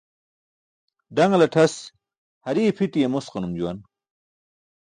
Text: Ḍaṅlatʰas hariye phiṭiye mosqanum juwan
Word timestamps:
Ḍaṅlatʰas 1.15 1.75
hariye 2.45 2.71
phiṭiye 2.77 3.07
mosqanum 3.09 3.53
juwan 3.57 3.79